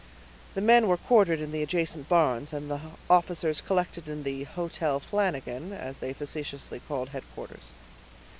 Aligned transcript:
The 0.55 0.61
men 0.61 0.87
were 0.87 0.97
quartered 0.97 1.39
in 1.39 1.51
the 1.51 1.61
adjacent 1.61 2.09
barns, 2.09 2.53
and 2.53 2.71
the 2.71 2.81
officers 3.07 3.61
collected 3.61 4.07
in 4.09 4.23
the 4.23 4.45
"Hotel 4.45 4.99
Flanagan," 4.99 5.71
as 5.73 5.97
they 5.99 6.11
facetiously 6.11 6.81
called 6.87 7.09
headquarters. 7.09 7.71